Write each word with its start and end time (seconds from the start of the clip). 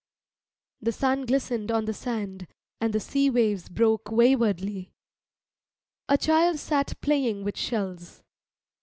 The 0.81 0.91
sun 0.91 1.27
glistened 1.27 1.71
on 1.71 1.85
the 1.85 1.93
sand, 1.93 2.47
and 2.79 2.91
the 2.91 2.99
sea 2.99 3.29
waves 3.29 3.69
broke 3.69 4.09
waywardly. 4.11 4.93
A 6.09 6.17
child 6.17 6.57
sat 6.57 6.99
playing 7.01 7.43
with 7.43 7.55
shells. 7.55 8.23